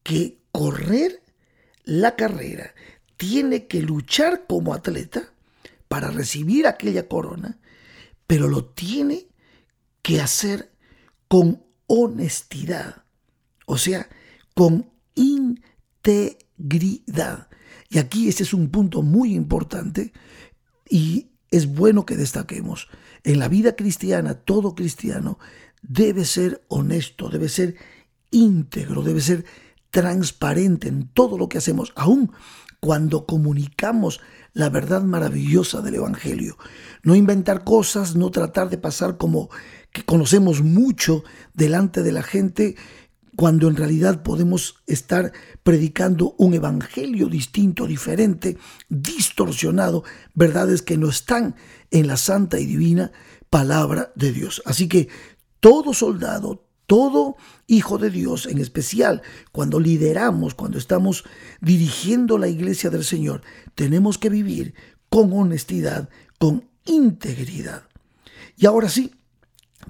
que 0.02 0.40
correr 0.52 1.22
la 1.85 2.16
carrera, 2.16 2.74
tiene 3.16 3.66
que 3.66 3.80
luchar 3.80 4.46
como 4.46 4.74
atleta 4.74 5.33
para 5.88 6.11
recibir 6.11 6.66
aquella 6.66 7.09
corona, 7.09 7.59
pero 8.26 8.48
lo 8.48 8.64
tiene 8.64 9.28
que 10.04 10.20
hacer 10.20 10.70
con 11.28 11.64
honestidad, 11.86 13.04
o 13.64 13.78
sea, 13.78 14.10
con 14.54 14.92
integridad. 15.14 16.28
Y 17.88 17.96
aquí 17.96 18.28
este 18.28 18.42
es 18.42 18.52
un 18.52 18.68
punto 18.68 19.00
muy 19.00 19.34
importante 19.34 20.12
y 20.86 21.30
es 21.50 21.74
bueno 21.74 22.04
que 22.04 22.16
destaquemos. 22.16 22.88
En 23.22 23.38
la 23.38 23.48
vida 23.48 23.76
cristiana, 23.76 24.34
todo 24.34 24.74
cristiano 24.74 25.38
debe 25.80 26.26
ser 26.26 26.66
honesto, 26.68 27.30
debe 27.30 27.48
ser 27.48 27.76
íntegro, 28.30 29.02
debe 29.02 29.22
ser 29.22 29.46
transparente 29.90 30.88
en 30.88 31.08
todo 31.08 31.38
lo 31.38 31.48
que 31.48 31.56
hacemos, 31.56 31.94
aún 31.96 32.30
cuando 32.78 33.24
comunicamos 33.24 34.20
la 34.52 34.68
verdad 34.68 35.02
maravillosa 35.02 35.80
del 35.80 35.94
Evangelio. 35.94 36.58
No 37.02 37.14
inventar 37.14 37.64
cosas, 37.64 38.14
no 38.14 38.30
tratar 38.30 38.68
de 38.68 38.76
pasar 38.76 39.16
como 39.16 39.48
que 39.94 40.04
conocemos 40.04 40.61
mucho 40.61 41.22
delante 41.54 42.02
de 42.02 42.11
la 42.11 42.24
gente 42.24 42.74
cuando 43.37 43.68
en 43.68 43.76
realidad 43.76 44.24
podemos 44.24 44.83
estar 44.88 45.33
predicando 45.62 46.35
un 46.37 46.52
evangelio 46.54 47.28
distinto, 47.28 47.87
diferente, 47.87 48.59
distorsionado, 48.88 50.02
verdades 50.35 50.83
que 50.83 50.98
no 50.98 51.09
están 51.09 51.54
en 51.92 52.09
la 52.09 52.16
santa 52.16 52.59
y 52.59 52.66
divina 52.66 53.12
palabra 53.50 54.12
de 54.16 54.33
Dios. 54.33 54.62
Así 54.66 54.88
que 54.88 55.09
todo 55.61 55.94
soldado, 55.94 56.66
todo 56.88 57.37
hijo 57.68 57.96
de 57.96 58.11
Dios, 58.11 58.46
en 58.46 58.59
especial 58.59 59.22
cuando 59.52 59.78
lideramos, 59.78 60.54
cuando 60.54 60.78
estamos 60.78 61.22
dirigiendo 61.61 62.37
la 62.37 62.48
iglesia 62.48 62.90
del 62.90 63.04
Señor, 63.04 63.42
tenemos 63.76 64.18
que 64.18 64.28
vivir 64.28 64.74
con 65.09 65.33
honestidad, 65.33 66.09
con 66.40 66.68
integridad. 66.85 67.85
Y 68.57 68.66
ahora 68.66 68.88
sí, 68.88 69.12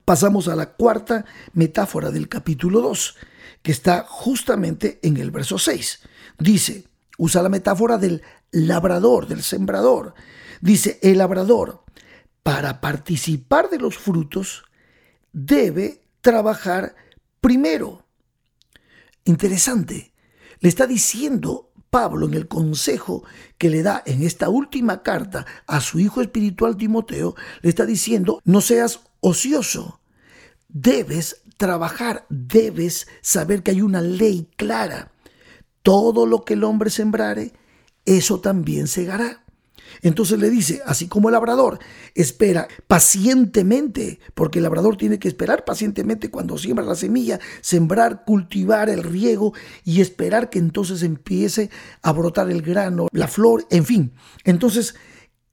pasamos 0.04 0.48
a 0.48 0.56
la 0.56 0.72
cuarta 0.72 1.24
metáfora 1.52 2.10
del 2.10 2.28
capítulo 2.28 2.80
2, 2.80 3.16
que 3.62 3.72
está 3.72 4.04
justamente 4.08 4.98
en 5.02 5.16
el 5.16 5.30
verso 5.30 5.58
6. 5.58 6.00
Dice, 6.38 6.84
usa 7.18 7.42
la 7.42 7.48
metáfora 7.48 7.98
del 7.98 8.22
labrador, 8.50 9.26
del 9.26 9.42
sembrador. 9.42 10.14
Dice, 10.60 10.98
el 11.02 11.18
labrador, 11.18 11.84
para 12.42 12.80
participar 12.80 13.70
de 13.70 13.78
los 13.78 13.96
frutos, 13.96 14.64
debe 15.32 16.02
trabajar 16.20 16.94
primero. 17.40 18.06
Interesante. 19.24 20.12
Le 20.60 20.68
está 20.68 20.86
diciendo 20.86 21.72
Pablo 21.90 22.26
en 22.26 22.34
el 22.34 22.48
consejo 22.48 23.24
que 23.56 23.70
le 23.70 23.82
da 23.82 24.02
en 24.04 24.22
esta 24.22 24.48
última 24.48 25.02
carta 25.02 25.46
a 25.66 25.80
su 25.80 26.00
hijo 26.00 26.20
espiritual 26.20 26.76
Timoteo, 26.76 27.36
le 27.62 27.68
está 27.68 27.86
diciendo, 27.86 28.40
no 28.44 28.60
seas 28.60 29.00
ocioso, 29.24 30.00
debes 30.68 31.40
trabajar, 31.56 32.26
debes 32.28 33.08
saber 33.22 33.62
que 33.62 33.70
hay 33.70 33.80
una 33.80 34.02
ley 34.02 34.50
clara. 34.56 35.12
Todo 35.82 36.26
lo 36.26 36.44
que 36.44 36.54
el 36.54 36.64
hombre 36.64 36.90
sembrare, 36.90 37.52
eso 38.04 38.40
también 38.40 38.86
segará. 38.86 39.42
Entonces 40.02 40.38
le 40.38 40.50
dice, 40.50 40.82
así 40.84 41.08
como 41.08 41.28
el 41.28 41.32
labrador 41.32 41.78
espera 42.14 42.68
pacientemente, 42.86 44.18
porque 44.34 44.58
el 44.58 44.64
labrador 44.64 44.98
tiene 44.98 45.18
que 45.18 45.28
esperar 45.28 45.64
pacientemente 45.64 46.30
cuando 46.30 46.58
siembra 46.58 46.84
la 46.84 46.94
semilla, 46.94 47.40
sembrar, 47.62 48.24
cultivar 48.26 48.90
el 48.90 49.02
riego 49.02 49.54
y 49.84 50.02
esperar 50.02 50.50
que 50.50 50.58
entonces 50.58 51.02
empiece 51.02 51.70
a 52.02 52.12
brotar 52.12 52.50
el 52.50 52.60
grano, 52.60 53.08
la 53.10 53.28
flor, 53.28 53.66
en 53.70 53.86
fin. 53.86 54.12
Entonces, 54.44 54.94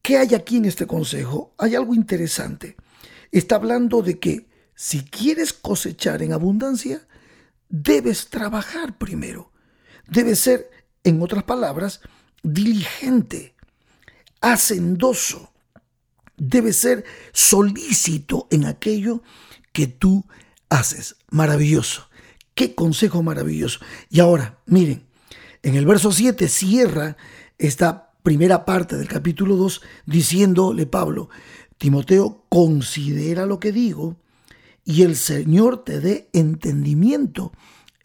¿qué 0.02 0.18
hay 0.18 0.34
aquí 0.34 0.58
en 0.58 0.66
este 0.66 0.86
consejo? 0.86 1.54
Hay 1.56 1.74
algo 1.74 1.94
interesante. 1.94 2.76
Está 3.32 3.56
hablando 3.56 4.02
de 4.02 4.20
que 4.20 4.48
si 4.74 5.02
quieres 5.02 5.52
cosechar 5.52 6.22
en 6.22 6.32
abundancia, 6.32 7.06
debes 7.68 8.28
trabajar 8.28 8.98
primero. 8.98 9.50
Debes 10.08 10.38
ser, 10.38 10.70
en 11.02 11.20
otras 11.22 11.42
palabras, 11.42 12.00
diligente 12.42 13.54
hacendoso, 14.42 15.52
debe 16.36 16.72
ser 16.72 17.04
solícito 17.32 18.48
en 18.50 18.66
aquello 18.66 19.22
que 19.72 19.86
tú 19.86 20.26
haces. 20.68 21.16
Maravilloso. 21.30 22.08
Qué 22.54 22.74
consejo 22.74 23.22
maravilloso. 23.22 23.80
Y 24.10 24.20
ahora, 24.20 24.58
miren, 24.66 25.06
en 25.62 25.76
el 25.76 25.86
verso 25.86 26.12
7 26.12 26.48
cierra 26.48 27.16
esta 27.56 28.12
primera 28.22 28.64
parte 28.64 28.96
del 28.96 29.08
capítulo 29.08 29.56
2 29.56 29.80
diciéndole 30.06 30.86
Pablo, 30.86 31.30
Timoteo, 31.82 32.44
considera 32.48 33.44
lo 33.44 33.58
que 33.58 33.72
digo 33.72 34.14
y 34.84 35.02
el 35.02 35.16
Señor 35.16 35.82
te 35.82 35.98
dé 35.98 36.28
entendimiento 36.32 37.50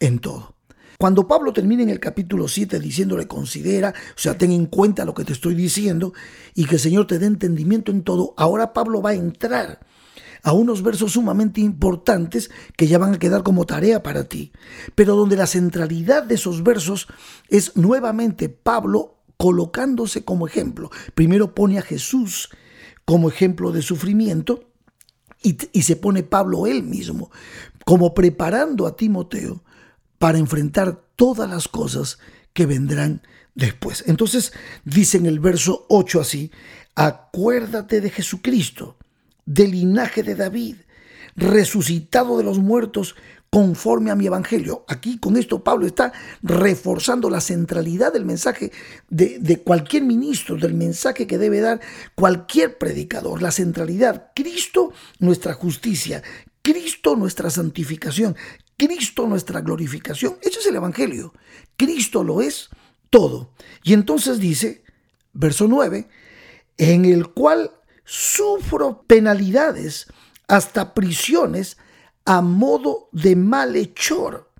en 0.00 0.18
todo. 0.18 0.56
Cuando 0.98 1.28
Pablo 1.28 1.52
termina 1.52 1.84
en 1.84 1.90
el 1.90 2.00
capítulo 2.00 2.48
7 2.48 2.80
diciéndole 2.80 3.28
considera, 3.28 3.90
o 3.90 4.18
sea, 4.18 4.36
ten 4.36 4.50
en 4.50 4.66
cuenta 4.66 5.04
lo 5.04 5.14
que 5.14 5.24
te 5.24 5.32
estoy 5.32 5.54
diciendo 5.54 6.12
y 6.56 6.64
que 6.64 6.74
el 6.74 6.80
Señor 6.80 7.06
te 7.06 7.20
dé 7.20 7.26
entendimiento 7.26 7.92
en 7.92 8.02
todo, 8.02 8.34
ahora 8.36 8.72
Pablo 8.72 9.00
va 9.00 9.10
a 9.10 9.14
entrar 9.14 9.78
a 10.42 10.52
unos 10.52 10.82
versos 10.82 11.12
sumamente 11.12 11.60
importantes 11.60 12.50
que 12.76 12.88
ya 12.88 12.98
van 12.98 13.14
a 13.14 13.18
quedar 13.20 13.44
como 13.44 13.64
tarea 13.64 14.02
para 14.02 14.24
ti, 14.24 14.50
pero 14.96 15.14
donde 15.14 15.36
la 15.36 15.46
centralidad 15.46 16.24
de 16.24 16.34
esos 16.34 16.64
versos 16.64 17.06
es 17.48 17.76
nuevamente 17.76 18.48
Pablo 18.48 19.18
colocándose 19.36 20.24
como 20.24 20.48
ejemplo. 20.48 20.90
Primero 21.14 21.54
pone 21.54 21.78
a 21.78 21.82
Jesús 21.82 22.50
como 23.08 23.30
ejemplo 23.30 23.72
de 23.72 23.80
sufrimiento 23.80 24.68
y, 25.42 25.54
se 25.80 25.96
pone 25.96 26.24
Pablo 26.24 26.66
él 26.66 26.82
mismo 26.82 27.30
como 27.86 28.12
preparando 28.12 28.86
a 28.86 28.96
Timoteo 28.96 29.64
para 30.18 30.36
enfrentar 30.36 31.00
todas 31.16 31.48
las 31.48 31.68
cosas 31.68 32.18
que 32.52 32.66
vendrán 32.66 33.22
después. 33.54 34.04
Entonces 34.06 34.52
dice 34.84 35.16
en 35.16 35.24
el 35.24 35.40
verso 35.40 35.86
8 35.88 36.20
así, 36.20 36.50
acuérdate 36.96 38.02
de 38.02 38.10
Jesucristo, 38.10 38.98
del 39.46 39.70
linaje 39.70 40.22
de 40.22 40.34
David, 40.34 40.76
resucitado 41.34 42.36
de 42.36 42.44
los 42.44 42.58
muertos 42.58 43.16
conforme 43.50 44.10
a 44.10 44.14
mi 44.14 44.26
evangelio. 44.26 44.84
Aquí 44.88 45.18
con 45.18 45.36
esto 45.36 45.64
Pablo 45.64 45.86
está 45.86 46.12
reforzando 46.42 47.30
la 47.30 47.40
centralidad 47.40 48.12
del 48.12 48.24
mensaje 48.24 48.72
de, 49.08 49.62
cualquier 49.64 50.02
ministro, 50.02 50.56
del 50.56 50.74
mensaje 50.74 51.26
que 51.26 51.38
debe 51.38 51.60
dar 51.60 51.80
cualquier 52.14 52.78
predicador. 52.78 53.40
La 53.40 53.50
centralidad, 53.50 54.32
Cristo 54.34 54.92
nuestra 55.18 55.54
justicia, 55.54 56.22
Cristo 56.62 57.16
nuestra 57.16 57.48
santificación, 57.50 58.36
Cristo 58.76 59.26
nuestra 59.26 59.60
glorificación. 59.60 60.36
Ese 60.42 60.60
es 60.60 60.66
el 60.66 60.76
Evangelio. 60.76 61.32
Cristo 61.76 62.22
lo 62.22 62.42
es 62.42 62.68
todo. 63.08 63.54
Y 63.82 63.94
entonces 63.94 64.38
dice, 64.38 64.82
verso 65.32 65.66
9, 65.68 66.08
en 66.76 67.04
el 67.06 67.28
cual 67.28 67.72
sufro 68.04 69.04
penalidades 69.06 70.06
hasta 70.48 70.94
prisiones 70.94 71.78
a 72.28 72.42
modo 72.42 73.08
de 73.10 73.34
malhechor. 73.36 74.50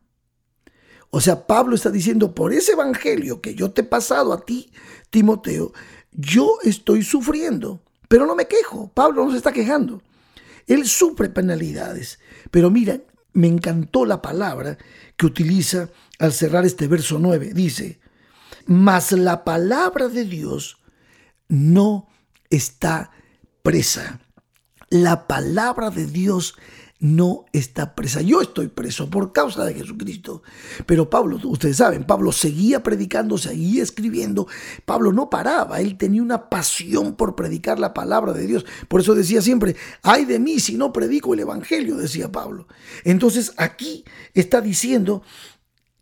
O 1.10 1.20
sea, 1.20 1.46
Pablo 1.46 1.74
está 1.74 1.90
diciendo, 1.90 2.34
por 2.34 2.54
ese 2.54 2.72
evangelio 2.72 3.42
que 3.42 3.54
yo 3.54 3.72
te 3.72 3.82
he 3.82 3.84
pasado 3.84 4.32
a 4.32 4.42
ti, 4.46 4.72
Timoteo, 5.10 5.74
yo 6.10 6.56
estoy 6.62 7.02
sufriendo, 7.02 7.82
pero 8.08 8.24
no 8.24 8.34
me 8.34 8.48
quejo. 8.48 8.90
Pablo 8.94 9.22
no 9.22 9.32
se 9.32 9.36
está 9.36 9.52
quejando. 9.52 10.02
Él 10.66 10.86
sufre 10.86 11.28
penalidades. 11.28 12.18
Pero 12.50 12.70
miren, 12.70 13.04
me 13.34 13.48
encantó 13.48 14.06
la 14.06 14.22
palabra 14.22 14.78
que 15.18 15.26
utiliza 15.26 15.90
al 16.18 16.32
cerrar 16.32 16.64
este 16.64 16.88
verso 16.88 17.18
9. 17.18 17.52
Dice, 17.52 18.00
mas 18.64 19.12
la 19.12 19.44
palabra 19.44 20.08
de 20.08 20.24
Dios 20.24 20.78
no 21.48 22.08
está 22.48 23.10
presa. 23.62 24.20
La 24.88 25.26
palabra 25.26 25.90
de 25.90 26.06
Dios 26.06 26.54
no 27.00 27.44
está 27.52 27.94
presa. 27.94 28.20
Yo 28.22 28.40
estoy 28.40 28.68
preso 28.68 29.08
por 29.08 29.32
causa 29.32 29.64
de 29.64 29.74
Jesucristo. 29.74 30.42
Pero 30.86 31.08
Pablo, 31.08 31.38
ustedes 31.44 31.76
saben, 31.76 32.04
Pablo 32.04 32.32
seguía 32.32 32.82
predicando, 32.82 33.38
seguía 33.38 33.82
escribiendo. 33.82 34.48
Pablo 34.84 35.12
no 35.12 35.30
paraba, 35.30 35.80
él 35.80 35.96
tenía 35.96 36.22
una 36.22 36.48
pasión 36.50 37.14
por 37.14 37.36
predicar 37.36 37.78
la 37.78 37.94
palabra 37.94 38.32
de 38.32 38.46
Dios. 38.46 38.66
Por 38.88 39.00
eso 39.00 39.14
decía 39.14 39.42
siempre, 39.42 39.76
ay 40.02 40.24
de 40.24 40.38
mí 40.38 40.58
si 40.58 40.76
no 40.76 40.92
predico 40.92 41.34
el 41.34 41.40
Evangelio, 41.40 41.96
decía 41.96 42.32
Pablo. 42.32 42.66
Entonces 43.04 43.52
aquí 43.56 44.04
está 44.34 44.60
diciendo 44.60 45.22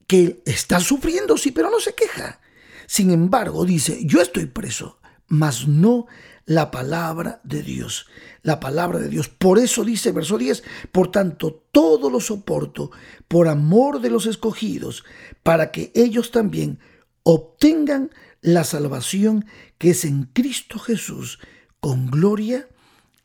que 0.07 0.41
está 0.47 0.81
sufriendo, 0.81 1.37
sí, 1.37 1.51
pero 1.51 1.71
no 1.71 1.81
se 1.81 1.95
queja. 1.95 2.41
Sin 2.87 3.11
embargo, 3.11 3.65
dice, 3.65 3.99
yo 4.05 4.23
estoy 4.23 4.47
preso, 4.47 4.99
mas 5.27 5.67
no 5.67 6.07
la 6.47 6.71
palabra 6.71 7.41
de 7.45 7.63
Dios. 7.63 8.07
La 8.43 8.61
palabra 8.61 9.01
de 9.01 9.09
Dios. 9.09 9.29
Por 9.29 9.59
eso 9.59 9.85
dice 9.85 10.13
verso 10.13 10.39
10, 10.39 10.63
por 10.93 11.11
tanto, 11.11 11.65
todo 11.73 12.09
lo 12.09 12.21
soporto 12.21 12.93
por 13.29 13.49
amor 13.49 14.01
de 14.01 14.11
los 14.11 14.27
escogidos, 14.27 15.05
para 15.43 15.73
que 15.73 15.93
ellos 15.95 16.31
también 16.31 16.79
obtengan 17.25 18.11
la 18.41 18.63
salvación 18.63 19.47
que 19.79 19.91
es 19.91 20.05
en 20.05 20.25
Cristo 20.33 20.79
Jesús 20.79 21.41
con 21.81 22.07
gloria 22.11 22.69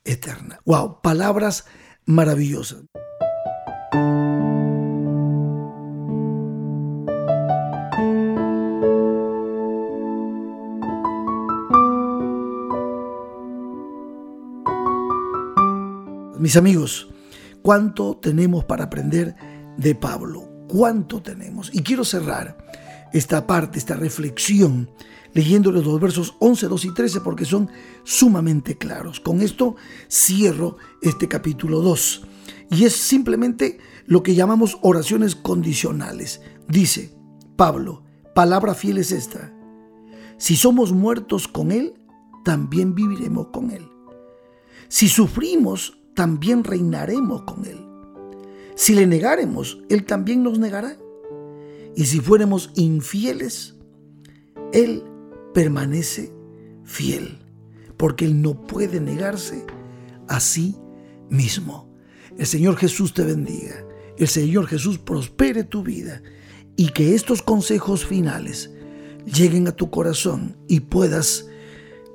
eterna. 0.03 0.59
Wow, 0.65 1.01
palabras 1.01 1.65
maravillosas. 2.05 2.83
Mis 16.41 16.57
amigos, 16.57 17.07
¿cuánto 17.61 18.17
tenemos 18.17 18.65
para 18.65 18.85
aprender 18.85 19.35
de 19.77 19.93
Pablo? 19.93 20.65
¿Cuánto 20.67 21.21
tenemos? 21.21 21.69
Y 21.71 21.83
quiero 21.83 22.03
cerrar 22.03 22.57
esta 23.13 23.45
parte, 23.45 23.77
esta 23.77 23.93
reflexión, 23.93 24.89
leyendo 25.35 25.71
los 25.71 25.83
dos 25.83 26.01
versos 26.01 26.33
11, 26.39 26.67
2 26.67 26.85
y 26.85 26.93
13 26.95 27.21
porque 27.21 27.45
son 27.45 27.69
sumamente 28.03 28.75
claros. 28.75 29.19
Con 29.19 29.39
esto 29.39 29.75
cierro 30.09 30.77
este 31.03 31.27
capítulo 31.27 31.81
2. 31.81 32.25
Y 32.71 32.85
es 32.85 32.95
simplemente 32.95 33.77
lo 34.07 34.23
que 34.23 34.33
llamamos 34.33 34.79
oraciones 34.81 35.35
condicionales. 35.35 36.41
Dice 36.67 37.13
Pablo, 37.55 38.01
palabra 38.33 38.73
fiel 38.73 38.97
es 38.97 39.11
esta. 39.11 39.53
Si 40.39 40.55
somos 40.55 40.91
muertos 40.91 41.47
con 41.47 41.71
Él, 41.71 41.93
también 42.43 42.95
viviremos 42.95 43.49
con 43.53 43.69
Él. 43.69 43.87
Si 44.87 45.07
sufrimos, 45.07 46.00
también 46.13 46.63
reinaremos 46.63 47.43
con 47.43 47.65
Él. 47.65 47.79
Si 48.75 48.95
le 48.95 49.07
negáremos, 49.07 49.81
Él 49.89 50.05
también 50.05 50.43
nos 50.43 50.59
negará. 50.59 50.97
Y 51.95 52.05
si 52.05 52.19
fuéramos 52.19 52.71
infieles, 52.75 53.75
Él 54.73 55.03
permanece 55.53 56.33
fiel, 56.83 57.39
porque 57.97 58.25
Él 58.25 58.41
no 58.41 58.61
puede 58.61 58.99
negarse 58.99 59.65
a 60.27 60.39
sí 60.39 60.75
mismo. 61.29 61.93
El 62.37 62.45
Señor 62.45 62.77
Jesús 62.77 63.13
te 63.13 63.23
bendiga. 63.23 63.85
El 64.17 64.27
Señor 64.27 64.67
Jesús 64.67 64.97
prospere 64.97 65.63
tu 65.63 65.83
vida 65.83 66.21
y 66.75 66.89
que 66.89 67.15
estos 67.15 67.41
consejos 67.41 68.05
finales 68.05 68.71
lleguen 69.25 69.67
a 69.67 69.71
tu 69.71 69.89
corazón 69.89 70.57
y 70.67 70.81
puedas 70.81 71.47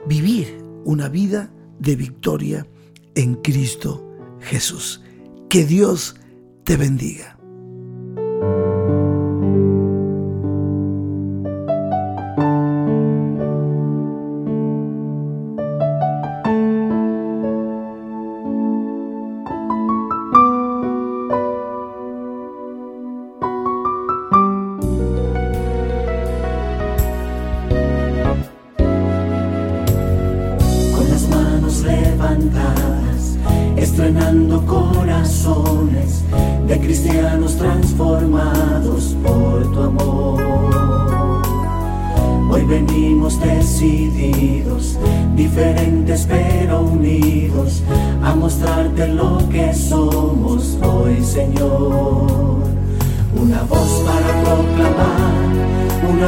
vivir 0.07 0.59
una 0.85 1.09
vida 1.09 1.53
de 1.79 1.97
victoria 1.97 2.67
en 3.17 3.35
Cristo 3.35 4.07
Jesús. 4.41 5.03
Que 5.49 5.65
Dios 5.65 6.17
te 6.65 6.77
bendiga. 6.77 7.36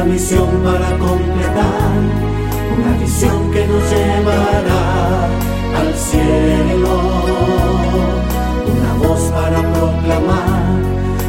Una 0.01 0.13
misión 0.13 0.47
para 0.63 0.97
completar, 0.97 1.91
una 2.77 2.97
visión 2.99 3.51
que 3.51 3.67
nos 3.67 3.83
llevará 3.91 5.25
al 5.77 5.93
cielo 5.93 7.19
para 9.33 9.59
proclamar, 9.73 10.79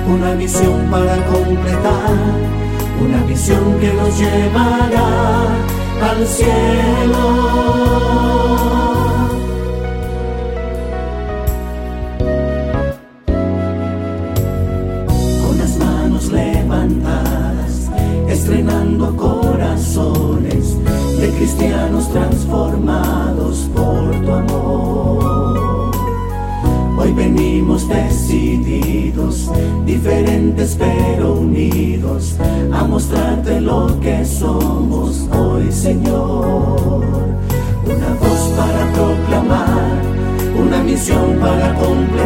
una 0.07 0.35
misión 0.35 0.89
para 0.89 1.17
completar, 1.27 2.15
una 3.01 3.25
visión 3.25 3.79
que 3.81 3.93
nos 3.93 4.17
llevará 4.17 5.09
al 6.09 6.27
cielo. 6.27 7.71
frenando 18.51 19.17
corazones 19.17 20.77
de 21.21 21.29
cristianos 21.39 22.11
transformados 22.11 23.71
por 23.77 24.11
tu 24.25 24.33
amor. 24.33 25.91
Hoy 26.99 27.13
venimos 27.13 27.89
decididos, 27.89 29.51
diferentes 29.87 30.77
pero 30.77 31.35
unidos, 31.35 32.37
a 32.73 32.85
mostrarte 32.85 33.61
lo 33.61 33.99
que 34.01 34.25
somos 34.25 35.29
hoy, 35.33 35.71
Señor. 35.71 37.05
Una 37.85 38.11
voz 38.21 38.43
para 38.57 38.93
proclamar, 38.93 40.03
una 40.61 40.83
misión 40.83 41.39
para 41.41 41.73
cumplir 41.75 42.20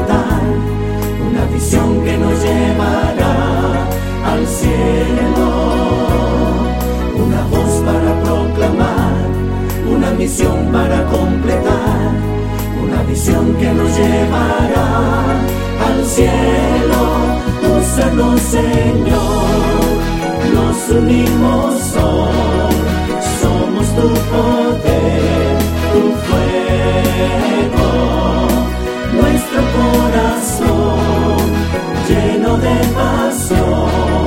misión 10.25 10.59
para 10.73 11.05
completar, 11.05 12.11
una 12.83 13.03
visión 13.03 13.55
que 13.61 13.71
nos 13.79 13.91
llevará 13.99 14.89
al 15.87 15.99
cielo. 16.17 17.03
Úsanos, 17.77 18.41
Señor, 18.41 19.83
nos 20.57 20.79
unimos 21.01 21.75
hoy, 22.09 22.75
somos 23.41 23.87
tu 23.99 24.09
poder, 24.33 25.59
tu 25.93 26.03
fuego, 26.27 27.91
nuestro 29.21 29.61
corazón 29.79 31.37
lleno 32.09 32.51
de 32.67 32.77
pasión, 32.99 34.27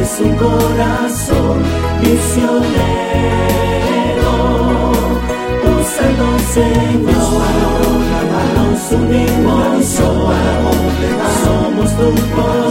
es 0.00 0.10
un 0.26 0.34
corazón 0.36 1.56
misionero, 2.00 3.22
úsanos 6.22 6.42
Señor, 6.52 7.42
nos 8.56 8.92
unimos 8.92 9.84
somos 11.44 11.90
tu 11.96 12.08
poder, 12.34 12.61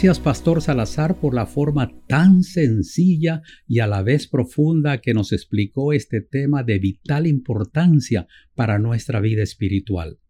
Gracias, 0.00 0.20
Pastor 0.20 0.62
Salazar, 0.62 1.18
por 1.18 1.34
la 1.34 1.44
forma 1.44 1.90
tan 2.06 2.44
sencilla 2.44 3.42
y 3.66 3.80
a 3.80 3.88
la 3.88 4.00
vez 4.04 4.28
profunda 4.28 5.00
que 5.00 5.12
nos 5.12 5.32
explicó 5.32 5.92
este 5.92 6.20
tema 6.20 6.62
de 6.62 6.78
vital 6.78 7.26
importancia 7.26 8.28
para 8.54 8.78
nuestra 8.78 9.18
vida 9.18 9.42
espiritual. 9.42 10.20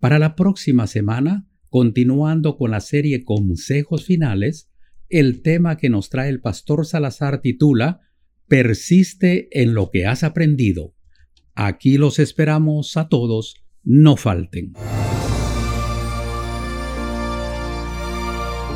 Para 0.00 0.18
la 0.18 0.36
próxima 0.36 0.86
semana, 0.86 1.48
continuando 1.70 2.58
con 2.58 2.72
la 2.72 2.80
serie 2.80 3.24
Consejos 3.24 4.04
Finales, 4.04 4.70
el 5.08 5.40
tema 5.40 5.78
que 5.78 5.88
nos 5.88 6.10
trae 6.10 6.28
el 6.28 6.42
Pastor 6.42 6.84
Salazar 6.84 7.40
titula 7.40 8.00
Persiste 8.48 9.48
en 9.58 9.72
lo 9.72 9.90
que 9.90 10.04
has 10.04 10.24
aprendido. 10.24 10.94
Aquí 11.54 11.96
los 11.96 12.18
esperamos 12.18 12.98
a 12.98 13.08
todos, 13.08 13.54
no 13.82 14.18
falten. 14.18 14.74